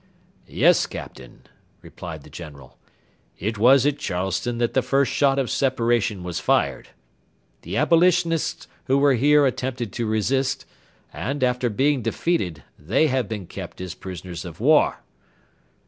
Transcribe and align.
"Yes, 0.47 0.87
Captain," 0.87 1.43
replied 1.83 2.23
the 2.23 2.31
General, 2.31 2.75
"it 3.37 3.59
was 3.59 3.85
at 3.85 3.99
Charleston 3.99 4.57
that 4.57 4.73
the 4.73 4.81
first 4.81 5.11
shot 5.11 5.37
of 5.37 5.47
separation 5.51 6.23
was 6.23 6.39
fired. 6.39 6.89
The 7.61 7.77
Abolitionists 7.77 8.67
who 8.85 8.97
were 8.97 9.13
here 9.13 9.45
attempted 9.45 9.93
to 9.93 10.07
resist, 10.07 10.65
and, 11.13 11.43
after 11.43 11.69
being 11.69 12.01
defeated, 12.01 12.63
they 12.79 13.09
have 13.09 13.29
been 13.29 13.45
kept 13.45 13.79
as 13.79 13.93
prisoners 13.93 14.43
of 14.43 14.59
war." 14.59 15.03